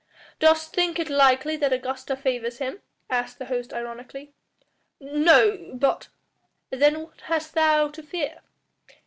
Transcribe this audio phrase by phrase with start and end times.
[0.39, 4.33] "Dost think it likely that the Augusta favours him?" asked the host ironically.
[4.99, 6.07] "No but"
[6.71, 8.39] "Then what hast thou to fear?"